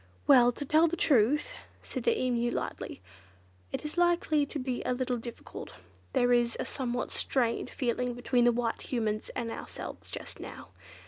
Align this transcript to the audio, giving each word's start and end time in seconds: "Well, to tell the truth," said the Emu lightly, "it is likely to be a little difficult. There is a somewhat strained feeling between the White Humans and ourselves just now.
"Well, 0.25 0.51
to 0.53 0.65
tell 0.65 0.87
the 0.87 0.97
truth," 0.97 1.53
said 1.83 2.01
the 2.05 2.19
Emu 2.19 2.49
lightly, 2.49 3.03
"it 3.71 3.85
is 3.85 3.99
likely 3.99 4.47
to 4.47 4.57
be 4.57 4.81
a 4.83 4.93
little 4.95 5.17
difficult. 5.17 5.75
There 6.13 6.33
is 6.33 6.57
a 6.59 6.65
somewhat 6.65 7.11
strained 7.11 7.69
feeling 7.69 8.15
between 8.15 8.45
the 8.45 8.51
White 8.51 8.81
Humans 8.81 9.29
and 9.35 9.51
ourselves 9.51 10.09
just 10.09 10.39
now. 10.39 10.69